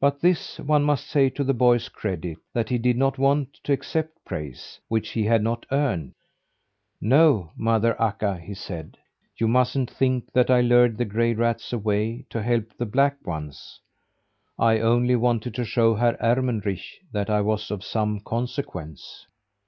But 0.00 0.20
this 0.20 0.60
one 0.60 0.84
must 0.84 1.08
say 1.08 1.28
to 1.30 1.42
the 1.42 1.52
boy's 1.52 1.88
credit: 1.88 2.38
that 2.54 2.68
he 2.68 2.78
did 2.78 2.96
not 2.96 3.18
want 3.18 3.54
to 3.64 3.72
accept 3.72 4.24
praise 4.24 4.78
which 4.86 5.08
he 5.08 5.24
had 5.24 5.42
not 5.42 5.66
earned. 5.72 6.14
"No, 7.00 7.50
mother 7.56 8.00
Akka," 8.00 8.38
he 8.38 8.54
said, 8.54 8.96
"you 9.36 9.48
mustn't 9.48 9.90
think 9.90 10.30
that 10.34 10.50
I 10.50 10.60
lured 10.60 10.98
the 10.98 11.04
gray 11.04 11.34
rats 11.34 11.72
away 11.72 12.26
to 12.30 12.40
help 12.44 12.76
the 12.76 12.86
black 12.86 13.26
ones. 13.26 13.80
I 14.56 14.78
only 14.78 15.16
wanted 15.16 15.56
to 15.56 15.64
show 15.64 15.96
Herr 15.96 16.16
Ermenrich 16.20 17.00
that 17.10 17.28
I 17.28 17.40
was 17.40 17.72
of 17.72 17.82
some 17.82 18.20
consequence." 18.20 19.26